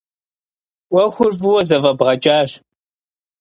ӏуэхур 0.89 1.31
фӏыуэ 1.39 1.61
зэфӏэбгъэкӏащ. 1.67 2.51